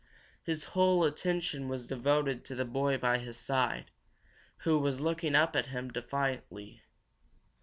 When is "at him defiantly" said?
5.55-6.81